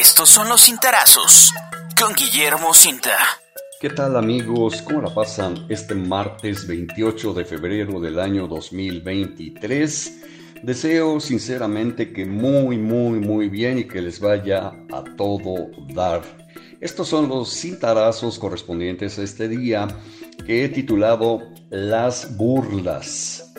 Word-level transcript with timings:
Estos 0.00 0.28
son 0.28 0.48
los 0.48 0.62
cintarazos 0.62 1.52
con 1.96 2.14
Guillermo 2.14 2.74
Cinta. 2.74 3.16
¿Qué 3.80 3.90
tal 3.90 4.16
amigos? 4.16 4.82
¿Cómo 4.82 5.02
la 5.02 5.14
pasan 5.14 5.66
este 5.68 5.94
martes 5.94 6.66
28 6.66 7.32
de 7.32 7.44
febrero 7.44 8.00
del 8.00 8.18
año 8.18 8.48
2023? 8.48 10.22
Deseo 10.64 11.20
sinceramente 11.20 12.12
que 12.12 12.26
muy, 12.26 12.76
muy, 12.76 13.20
muy 13.20 13.48
bien 13.48 13.78
y 13.78 13.84
que 13.84 14.02
les 14.02 14.18
vaya 14.18 14.72
a 14.92 15.04
todo 15.16 15.70
dar. 15.94 16.22
Estos 16.80 17.06
son 17.06 17.28
los 17.28 17.54
cintarazos 17.54 18.40
correspondientes 18.40 19.16
a 19.20 19.22
este 19.22 19.46
día 19.46 19.86
que 20.44 20.64
he 20.64 20.68
titulado 20.70 21.40
Las 21.70 22.36
burlas. 22.36 23.54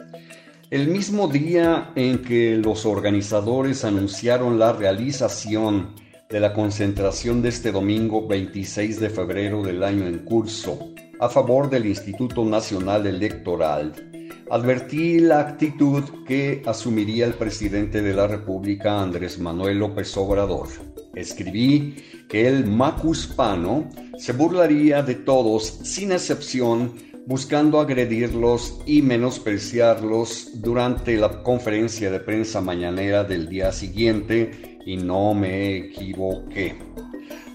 El 0.69 0.89
mismo 0.89 1.29
día 1.29 1.93
en 1.95 2.21
que 2.21 2.57
los 2.57 2.85
organizadores 2.85 3.85
anunciaron 3.85 4.59
la 4.59 4.73
realización 4.73 6.03
de 6.29 6.39
la 6.39 6.53
concentración 6.53 7.41
de 7.41 7.49
este 7.49 7.71
domingo 7.71 8.27
26 8.27 8.99
de 8.99 9.09
febrero 9.09 9.61
del 9.61 9.83
año 9.83 10.07
en 10.07 10.19
curso 10.19 10.93
a 11.19 11.29
favor 11.29 11.69
del 11.69 11.85
Instituto 11.85 12.43
Nacional 12.43 13.05
Electoral, 13.05 13.93
advertí 14.49 15.19
la 15.19 15.39
actitud 15.39 16.03
que 16.27 16.63
asumiría 16.65 17.25
el 17.25 17.35
presidente 17.35 18.01
de 18.01 18.13
la 18.13 18.27
República, 18.27 19.01
Andrés 19.01 19.39
Manuel 19.39 19.79
López 19.79 20.17
Obrador. 20.17 20.67
Escribí 21.13 21.95
que 22.27 22.47
el 22.47 22.65
macuspano 22.65 23.87
se 24.17 24.33
burlaría 24.33 25.03
de 25.03 25.15
todos 25.15 25.65
sin 25.83 26.11
excepción 26.11 26.93
buscando 27.25 27.79
agredirlos 27.79 28.79
y 28.85 29.01
menospreciarlos 29.01 30.61
durante 30.61 31.17
la 31.17 31.41
conferencia 31.41 32.11
de 32.11 32.19
prensa 32.19 32.61
mañanera 32.61 33.23
del 33.23 33.49
día 33.49 33.71
siguiente 33.71 34.79
y 34.85 34.97
no 34.97 35.33
me 35.33 35.75
equivoqué. 35.77 36.75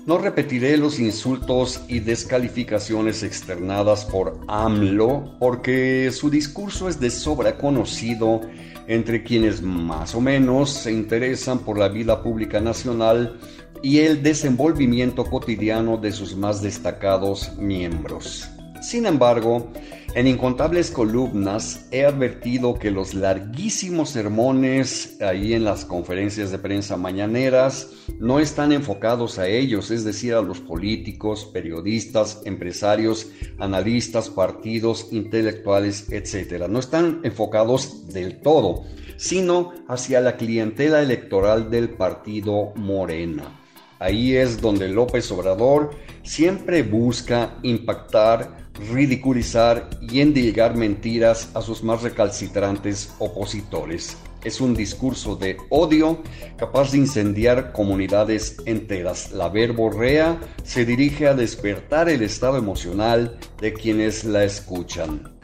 No 0.06 0.18
repetiré 0.18 0.76
los 0.76 0.98
insultos 0.98 1.82
y 1.86 2.00
descalificaciones 2.00 3.22
externadas 3.22 4.04
por 4.06 4.40
AMLO 4.48 5.36
porque 5.38 6.10
su 6.10 6.30
discurso 6.30 6.88
es 6.88 6.98
de 6.98 7.10
sobra 7.10 7.56
conocido 7.56 8.40
entre 8.88 9.22
quienes 9.22 9.62
más 9.62 10.16
o 10.16 10.20
menos 10.20 10.70
se 10.70 10.90
interesan 10.90 11.60
por 11.60 11.78
la 11.78 11.88
vida 11.88 12.22
pública 12.24 12.60
nacional 12.60 13.38
y 13.82 14.00
el 14.00 14.22
desenvolvimiento 14.22 15.24
cotidiano 15.24 15.96
de 15.96 16.10
sus 16.10 16.34
más 16.34 16.60
destacados 16.60 17.56
miembros. 17.56 18.50
Sin 18.80 19.04
embargo, 19.04 19.70
en 20.14 20.26
incontables 20.26 20.90
columnas 20.90 21.86
he 21.90 22.04
advertido 22.04 22.78
que 22.78 22.90
los 22.90 23.14
larguísimos 23.14 24.10
sermones 24.10 25.20
ahí 25.20 25.52
en 25.52 25.64
las 25.64 25.84
conferencias 25.84 26.50
de 26.50 26.58
prensa 26.58 26.96
mañaneras 26.96 27.90
no 28.18 28.40
están 28.40 28.72
enfocados 28.72 29.38
a 29.38 29.46
ellos, 29.46 29.90
es 29.90 30.02
decir, 30.02 30.34
a 30.34 30.42
los 30.42 30.60
políticos, 30.60 31.48
periodistas, 31.52 32.40
empresarios, 32.44 33.28
analistas, 33.58 34.30
partidos, 34.30 35.08
intelectuales, 35.12 36.10
etc. 36.10 36.66
No 36.68 36.80
están 36.80 37.20
enfocados 37.22 38.08
del 38.08 38.40
todo, 38.40 38.84
sino 39.16 39.72
hacia 39.88 40.20
la 40.22 40.36
clientela 40.36 41.02
electoral 41.02 41.70
del 41.70 41.90
partido 41.90 42.72
Morena. 42.76 43.60
Ahí 44.00 44.34
es 44.34 44.62
donde 44.62 44.88
López 44.88 45.30
Obrador 45.30 45.90
siempre 46.22 46.82
busca 46.82 47.58
impactar 47.62 48.59
ridiculizar 48.88 49.90
y 50.00 50.20
endilgar 50.20 50.76
mentiras 50.76 51.50
a 51.54 51.62
sus 51.62 51.82
más 51.82 52.02
recalcitrantes 52.02 53.14
opositores. 53.18 54.16
Es 54.42 54.60
un 54.60 54.74
discurso 54.74 55.36
de 55.36 55.58
odio 55.68 56.22
capaz 56.56 56.92
de 56.92 56.98
incendiar 56.98 57.72
comunidades 57.72 58.56
enteras. 58.64 59.32
La 59.32 59.50
verborrea 59.50 60.40
se 60.64 60.86
dirige 60.86 61.26
a 61.26 61.34
despertar 61.34 62.08
el 62.08 62.22
estado 62.22 62.56
emocional 62.56 63.38
de 63.60 63.74
quienes 63.74 64.24
la 64.24 64.44
escuchan. 64.44 65.36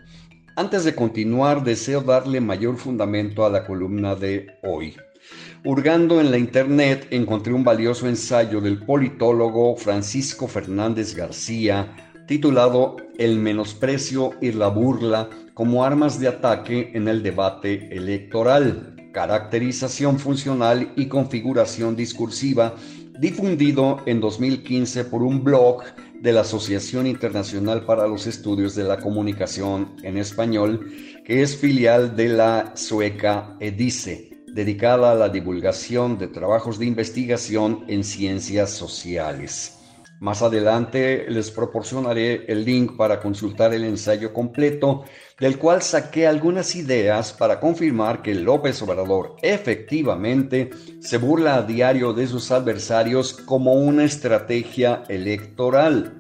Antes 0.57 0.85
de 0.85 0.95
continuar, 0.95 1.63
deseo 1.63 2.01
darle 2.01 2.41
mayor 2.41 2.79
fundamento 2.79 3.45
a 3.45 3.51
la 3.51 3.67
columna 3.67 4.15
de 4.15 4.47
hoy. 4.63 4.97
Hurgando 5.65 6.21
en 6.21 6.31
la 6.31 6.39
internet 6.39 7.09
encontré 7.11 7.53
un 7.53 7.65
valioso 7.65 8.09
ensayo 8.09 8.61
del 8.61 8.79
politólogo 8.79 9.77
Francisco 9.77 10.47
Fernández 10.47 11.15
García 11.15 12.06
titulado 12.27 12.97
El 13.19 13.39
menosprecio 13.39 14.33
y 14.41 14.53
la 14.53 14.69
burla 14.69 15.29
como 15.55 15.85
armas 15.85 16.21
de 16.21 16.29
ataque 16.29 16.91
en 16.95 17.09
el 17.09 17.23
debate 17.23 17.89
electoral, 17.97 18.95
caracterización 19.13 20.19
funcional 20.19 20.93
y 20.97 21.07
configuración 21.07 21.97
discursiva, 21.97 22.75
difundido 23.19 24.03
en 24.05 24.21
2015 24.21 25.05
por 25.05 25.23
un 25.23 25.43
blog 25.43 25.85
de 26.21 26.33
la 26.33 26.43
Asociación 26.43 27.07
Internacional 27.07 27.85
para 27.85 28.07
los 28.07 28.27
Estudios 28.27 28.75
de 28.75 28.85
la 28.85 28.99
Comunicación 28.99 29.95
en 30.03 30.19
Español, 30.19 30.93
que 31.25 31.43
es 31.43 31.57
filial 31.57 32.17
de 32.17 32.29
la 32.29 32.73
sueca 32.75 33.57
EDICE, 33.61 34.45
dedicada 34.49 35.13
a 35.13 35.15
la 35.15 35.29
divulgación 35.29 36.19
de 36.19 36.29
trabajos 36.29 36.79
de 36.79 36.87
investigación 36.87 37.85
en 37.89 38.05
ciencias 38.05 38.71
sociales. 38.71 39.76
Más 40.19 40.41
adelante 40.41 41.27
les 41.28 41.50
proporcionaré 41.50 42.47
el 42.49 42.65
link 42.65 42.97
para 42.97 43.21
consultar 43.21 43.75
el 43.75 43.84
ensayo 43.84 44.32
completo, 44.32 45.04
del 45.38 45.59
cual 45.59 45.82
saqué 45.82 46.27
algunas 46.27 46.75
ideas 46.75 47.34
para 47.34 47.60
confirmar 47.60 48.22
que 48.22 48.34
López 48.34 48.81
Obrador 48.81 49.37
efectivamente 49.43 50.71
se 51.00 51.19
burla 51.19 51.56
a 51.56 51.62
diario 51.62 52.15
de 52.15 52.27
sus 52.27 52.50
adversarios 52.50 53.34
como 53.34 53.75
una 53.75 54.04
estrategia 54.04 55.03
electoral. 55.09 56.19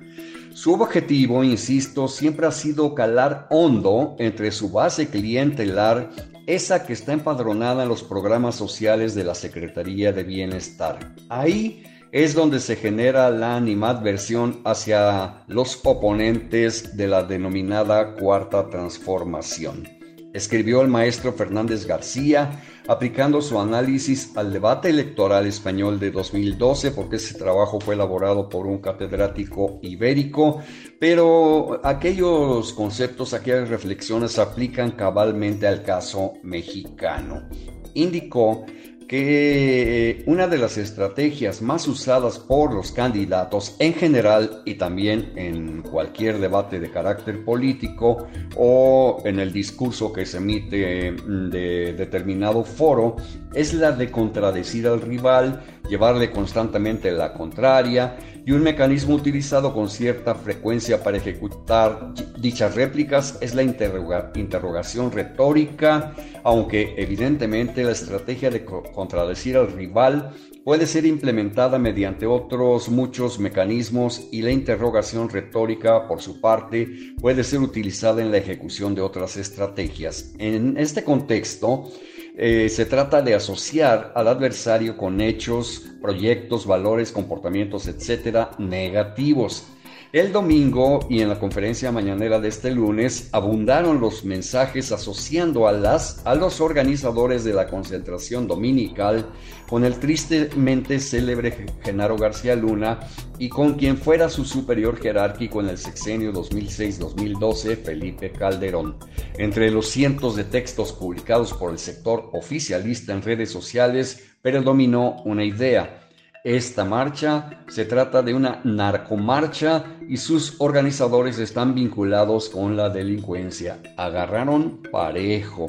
Su 0.52 0.74
objetivo, 0.74 1.42
insisto, 1.42 2.06
siempre 2.06 2.46
ha 2.46 2.52
sido 2.52 2.94
calar 2.94 3.46
hondo 3.50 4.14
entre 4.18 4.50
su 4.50 4.70
base 4.70 5.08
clientelar, 5.08 6.10
esa 6.46 6.86
que 6.86 6.92
está 6.92 7.12
empadronada 7.12 7.82
en 7.82 7.88
los 7.88 8.02
programas 8.02 8.54
sociales 8.54 9.14
de 9.14 9.24
la 9.24 9.34
Secretaría 9.34 10.12
de 10.12 10.22
Bienestar. 10.22 11.14
Ahí 11.28 11.82
es 12.16 12.34
donde 12.34 12.60
se 12.60 12.76
genera 12.76 13.28
la 13.28 13.56
animadversión 13.56 14.62
hacia 14.64 15.44
los 15.48 15.78
oponentes 15.84 16.96
de 16.96 17.08
la 17.08 17.24
denominada 17.24 18.14
cuarta 18.14 18.70
transformación. 18.70 19.86
Escribió 20.32 20.80
el 20.80 20.88
maestro 20.88 21.34
Fernández 21.34 21.84
García, 21.84 22.62
aplicando 22.88 23.42
su 23.42 23.60
análisis 23.60 24.34
al 24.34 24.50
debate 24.50 24.88
electoral 24.88 25.46
español 25.46 26.00
de 26.00 26.10
2012, 26.10 26.92
porque 26.92 27.16
ese 27.16 27.34
trabajo 27.36 27.80
fue 27.80 27.96
elaborado 27.96 28.48
por 28.48 28.66
un 28.66 28.78
catedrático 28.78 29.78
ibérico, 29.82 30.62
pero 30.98 31.82
aquellos 31.84 32.72
conceptos, 32.72 33.34
aquellas 33.34 33.68
reflexiones 33.68 34.38
aplican 34.38 34.92
cabalmente 34.92 35.66
al 35.66 35.82
caso 35.82 36.32
mexicano. 36.42 37.46
Indicó 37.92 38.64
que 39.08 40.24
una 40.26 40.48
de 40.48 40.58
las 40.58 40.78
estrategias 40.78 41.62
más 41.62 41.86
usadas 41.86 42.38
por 42.38 42.74
los 42.74 42.92
candidatos 42.92 43.76
en 43.78 43.94
general 43.94 44.62
y 44.64 44.74
también 44.74 45.32
en 45.36 45.82
cualquier 45.82 46.38
debate 46.38 46.80
de 46.80 46.90
carácter 46.90 47.44
político 47.44 48.26
o 48.56 49.22
en 49.24 49.38
el 49.38 49.52
discurso 49.52 50.12
que 50.12 50.26
se 50.26 50.38
emite 50.38 51.12
de 51.12 51.94
determinado 51.96 52.64
foro 52.64 53.16
es 53.54 53.72
la 53.72 53.92
de 53.92 54.10
contradecir 54.10 54.86
al 54.86 55.00
rival, 55.00 55.62
llevarle 55.88 56.30
constantemente 56.30 57.10
la 57.12 57.32
contraria 57.32 58.16
y 58.44 58.52
un 58.52 58.62
mecanismo 58.62 59.14
utilizado 59.14 59.74
con 59.74 59.90
cierta 59.90 60.34
frecuencia 60.34 61.02
para 61.02 61.16
ejecutar 61.16 62.14
dichas 62.38 62.74
réplicas 62.74 63.38
es 63.40 63.54
la 63.54 63.62
interrogación 63.62 65.10
retórica, 65.10 66.14
aunque 66.44 66.94
evidentemente 66.96 67.82
la 67.82 67.90
estrategia 67.90 68.50
de 68.50 68.64
contradecir 68.64 69.56
al 69.56 69.72
rival 69.72 70.32
puede 70.66 70.86
ser 70.86 71.06
implementada 71.06 71.78
mediante 71.78 72.26
otros 72.26 72.88
muchos 72.88 73.38
mecanismos 73.38 74.28
y 74.32 74.42
la 74.42 74.50
interrogación 74.50 75.28
retórica, 75.28 76.08
por 76.08 76.20
su 76.20 76.40
parte, 76.40 77.14
puede 77.20 77.44
ser 77.44 77.60
utilizada 77.60 78.20
en 78.20 78.32
la 78.32 78.38
ejecución 78.38 78.94
de 78.94 79.00
otras 79.00 79.36
estrategias. 79.36 80.34
En 80.38 80.76
este 80.76 81.04
contexto, 81.04 81.90
eh, 82.36 82.68
se 82.68 82.84
trata 82.84 83.22
de 83.22 83.34
asociar 83.34 84.12
al 84.14 84.28
adversario 84.28 84.96
con 84.96 85.20
hechos, 85.20 85.82
proyectos, 86.00 86.66
valores, 86.66 87.10
comportamientos, 87.10 87.88
etcétera, 87.88 88.50
negativos 88.58 89.64
el 90.12 90.32
domingo 90.32 91.00
y 91.10 91.20
en 91.20 91.28
la 91.28 91.38
conferencia 91.38 91.90
mañanera 91.90 92.38
de 92.38 92.48
este 92.48 92.70
lunes 92.70 93.28
abundaron 93.32 94.00
los 94.00 94.24
mensajes 94.24 94.92
asociando 94.92 95.66
a, 95.66 95.72
las, 95.72 96.24
a 96.24 96.34
los 96.34 96.60
organizadores 96.60 97.44
de 97.44 97.52
la 97.52 97.66
concentración 97.66 98.46
dominical 98.46 99.26
con 99.68 99.84
el 99.84 99.98
tristemente 99.98 101.00
célebre 101.00 101.66
Genaro 101.82 102.16
García 102.16 102.54
Luna 102.54 103.00
y 103.38 103.48
con 103.48 103.74
quien 103.74 103.98
fuera 103.98 104.28
su 104.28 104.44
superior 104.44 104.98
jerárquico 104.98 105.60
en 105.60 105.70
el 105.70 105.78
sexenio 105.78 106.32
2006-2012, 106.32 107.76
Felipe 107.76 108.30
Calderón. 108.30 108.96
Entre 109.38 109.70
los 109.70 109.88
cientos 109.88 110.36
de 110.36 110.44
textos 110.44 110.92
publicados 110.92 111.52
por 111.52 111.72
el 111.72 111.78
sector 111.78 112.30
oficialista 112.32 113.12
en 113.12 113.22
redes 113.22 113.50
sociales 113.50 114.24
predominó 114.40 115.22
una 115.24 115.44
idea 115.44 116.05
esta 116.46 116.84
marcha. 116.84 117.64
Se 117.66 117.84
trata 117.84 118.22
de 118.22 118.32
una 118.32 118.60
narcomarcha 118.62 119.84
y 120.08 120.16
sus 120.16 120.54
organizadores 120.58 121.40
están 121.40 121.74
vinculados 121.74 122.48
con 122.48 122.76
la 122.76 122.88
delincuencia. 122.88 123.80
Agarraron 123.96 124.80
parejo. 124.92 125.66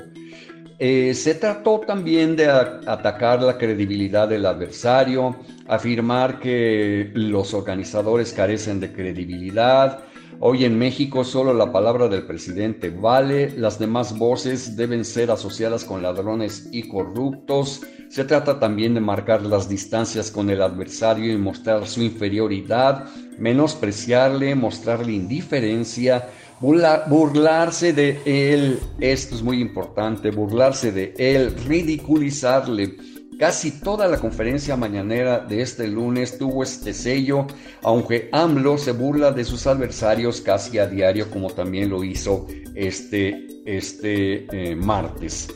Eh, 0.77 1.15
se 1.15 1.33
trató 1.33 1.79
también 1.79 2.35
de 2.35 2.45
atacar 2.47 3.41
la 3.41 3.57
credibilidad 3.57 4.27
del 4.27 4.45
adversario, 4.45 5.35
afirmar 5.67 6.39
que 6.39 7.09
los 7.15 7.55
organizadores 7.55 8.31
carecen 8.31 8.79
de 8.79 8.93
credibilidad. 8.93 10.03
Hoy 10.39 10.65
en 10.65 10.77
México 10.77 11.23
solo 11.23 11.55
la 11.55 11.71
palabra 11.71 12.07
del 12.07 12.27
presidente 12.27 12.91
vale, 12.91 13.49
las 13.57 13.79
demás 13.79 14.15
voces 14.15 14.75
deben 14.77 15.03
ser 15.03 15.31
asociadas 15.31 15.83
con 15.83 16.03
ladrones 16.03 16.69
y 16.71 16.87
corruptos. 16.87 17.81
Se 18.09 18.23
trata 18.23 18.59
también 18.59 18.93
de 18.93 19.01
marcar 19.01 19.41
las 19.43 19.67
distancias 19.67 20.31
con 20.31 20.49
el 20.49 20.61
adversario 20.61 21.31
y 21.31 21.37
mostrar 21.37 21.87
su 21.87 22.01
inferioridad, 22.01 23.05
menospreciarle, 23.37 24.55
mostrarle 24.55 25.13
indiferencia, 25.13 26.29
burlarse 26.59 27.93
de 27.93 28.19
él, 28.25 28.79
esto 28.99 29.35
es 29.35 29.43
muy 29.43 29.61
importante, 29.61 30.31
burlarse 30.31 30.91
de 30.91 31.13
él, 31.17 31.53
ridiculizarle. 31.67 32.95
Casi 33.37 33.69
toda 33.81 34.07
la 34.07 34.17
conferencia 34.17 34.75
mañanera 34.75 35.37
de 35.39 35.61
este 35.61 35.87
lunes 35.87 36.39
tuvo 36.39 36.63
este 36.63 36.91
sello, 36.91 37.45
aunque 37.83 38.29
AMLO 38.31 38.79
se 38.79 38.93
burla 38.93 39.31
de 39.31 39.45
sus 39.45 39.67
adversarios 39.67 40.41
casi 40.41 40.79
a 40.79 40.87
diario, 40.87 41.29
como 41.29 41.51
también 41.51 41.91
lo 41.91 42.03
hizo 42.03 42.47
este, 42.73 43.47
este 43.65 44.47
eh, 44.51 44.75
martes. 44.75 45.49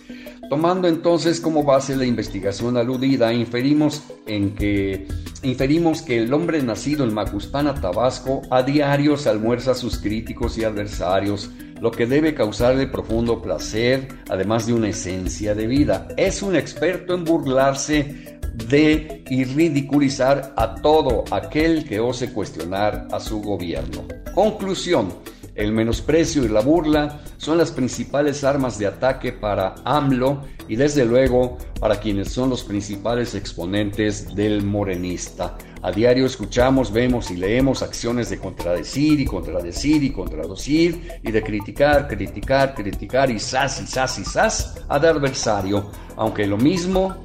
Tomando 0.52 0.90
entonces 0.90 1.40
como 1.40 1.64
base 1.64 1.96
la 1.96 2.06
investigación 2.06 2.76
aludida, 2.76 3.34
inferimos, 3.34 4.04
en 4.26 4.54
que, 4.54 5.08
inferimos 5.44 6.02
que 6.02 6.18
el 6.18 6.34
hombre 6.34 6.62
nacido 6.62 7.06
en 7.06 7.14
Macuspana, 7.14 7.74
Tabasco, 7.74 8.42
a 8.52 8.62
diario 8.62 9.16
almuerza 9.28 9.72
a 9.72 9.76
sus 9.76 9.98
críticos 10.00 10.58
y 10.58 10.66
adversarios, 10.66 11.50
lo 11.80 11.90
que 11.90 12.06
debe 12.06 12.36
causarle 12.36 12.88
profundo 12.88 13.42
placer, 13.42 14.10
además 14.28 14.68
de 14.68 14.74
una 14.74 14.90
esencia 14.90 15.56
de 15.56 15.68
vida. 15.68 16.10
Es 16.18 16.44
un 16.44 16.58
experto 16.58 17.14
en 17.14 17.24
burlarse 17.24 18.38
de 18.68 19.24
y 19.30 19.46
ridiculizar 19.46 20.54
a 20.58 20.76
todo 20.76 21.24
aquel 21.32 21.86
que 21.86 22.02
ose 22.02 22.34
cuestionar 22.34 23.08
a 23.14 23.22
su 23.22 23.42
gobierno. 23.42 24.04
Conclusión. 24.36 25.14
El 25.62 25.74
menosprecio 25.74 26.44
y 26.44 26.48
la 26.48 26.62
burla 26.62 27.20
son 27.38 27.60
las 27.60 27.70
principales 27.70 28.44
armas 28.44 28.80
de 28.80 28.88
ataque 28.88 29.32
para 29.32 29.76
AMLO 29.86 30.42
y 30.68 30.76
desde 30.76 31.06
luego 31.06 31.60
para 31.80 32.00
quienes 32.00 32.32
son 32.32 32.50
los 32.50 32.64
principales 32.64 33.36
exponentes 33.36 34.34
del 34.34 34.64
morenista. 34.64 35.56
A 35.84 35.92
diario 35.92 36.26
escuchamos, 36.26 36.92
vemos 36.92 37.30
y 37.30 37.38
leemos 37.38 37.84
acciones 37.84 38.32
de 38.32 38.40
contradecir 38.40 39.20
y 39.20 39.26
contradecir 39.26 40.02
y 40.02 40.12
contradecir 40.12 41.20
y 41.22 41.32
de 41.32 41.44
criticar, 41.44 42.08
criticar, 42.08 42.74
criticar 42.74 43.30
y 43.30 43.38
sas 43.38 43.84
y 43.84 43.86
sas 43.86 44.18
y 44.18 44.26
sas 44.26 44.84
adversario, 44.90 45.92
aunque 46.16 46.48
lo 46.48 46.58
mismo, 46.58 47.18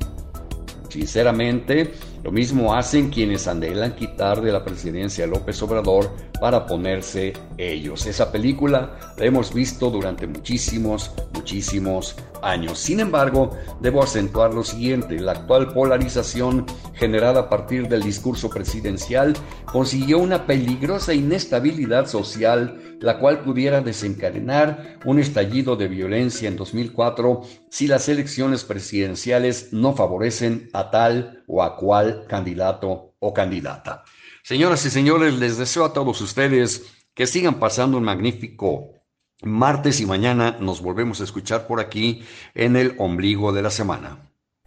sinceramente, 0.91 1.95
lo 2.27 2.33
mismo 2.33 2.75
hacen 2.75 3.11
quienes 3.11 3.47
anhelan 3.47 3.95
quitar 3.95 4.41
de 4.41 4.51
la 4.51 4.65
presidencia 4.65 5.25
a 5.25 5.29
López 5.29 5.63
Obrador 5.63 6.11
para 6.41 6.67
ponerse 6.67 7.35
ellos. 7.57 8.05
Esa 8.05 8.33
película 8.33 9.15
la 9.17 9.25
hemos 9.25 9.55
visto 9.55 9.91
durante 9.91 10.27
muchísimos, 10.27 11.13
muchísimos 11.47 12.17
años. 12.43 12.81
Sin 12.81 12.99
embargo, 12.99 13.57
debo 13.81 14.03
acentuar 14.03 14.53
lo 14.53 14.65
siguiente, 14.65 15.21
la 15.21 15.31
actual 15.31 15.73
polarización 15.73 16.67
generada 16.95 17.43
a 17.43 17.49
partir 17.49 17.87
del 17.87 18.03
discurso 18.03 18.51
presidencial 18.51 19.35
consiguió 19.65 20.19
una 20.19 20.45
peligrosa 20.45 21.15
inestabilidad 21.15 22.09
social, 22.09 22.99
la 22.99 23.21
cual 23.21 23.45
pudiera 23.45 23.81
desencadenar 23.81 24.99
un 25.05 25.21
estallido 25.21 25.77
de 25.77 25.87
violencia 25.87 26.49
en 26.49 26.57
2004 26.57 27.43
si 27.71 27.87
las 27.87 28.09
elecciones 28.09 28.65
presidenciales 28.65 29.73
no 29.73 29.95
favorecen 29.95 30.69
a 30.73 30.91
tal 30.91 31.45
o 31.47 31.63
a 31.63 31.77
cual 31.77 32.25
candidato 32.27 33.15
o 33.21 33.33
candidata. 33.33 34.03
Señoras 34.43 34.85
y 34.85 34.91
señores, 34.91 35.39
les 35.39 35.59
deseo 35.59 35.85
a 35.85 35.93
todos 35.93 36.21
ustedes 36.21 36.83
que 37.15 37.29
sigan 37.29 37.61
pasando 37.61 37.99
un 37.99 38.05
magnífico 38.05 38.96
martes 39.43 40.01
y 40.01 40.07
mañana 40.07 40.57
nos 40.61 40.81
volvemos 40.81 41.21
a 41.21 41.25
escuchar 41.25 41.67
por 41.67 41.81
aquí 41.81 42.25
en 42.55 42.77
el 42.77 42.95
ombligo 42.99 43.53
de 43.53 43.63
la 43.63 43.71
semana. 43.71 44.19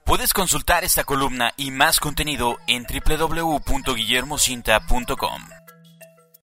Puedes 0.05 0.33
consultar 0.33 0.83
esta 0.83 1.03
columna 1.03 1.53
y 1.55 1.71
más 1.71 1.99
contenido 1.99 2.57
en 2.67 2.83
www.guillermocinta.com. 2.83 5.41